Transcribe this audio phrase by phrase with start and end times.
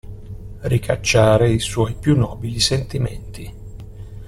[0.61, 3.53] Ricacciare i suoi più nobili sentimenti.